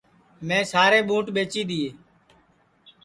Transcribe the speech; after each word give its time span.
میں 0.47 0.63
سارے 0.71 0.99
ٻُوٹ 1.07 1.25
ٻیچی 1.35 1.61
دؔیئے 1.69 1.89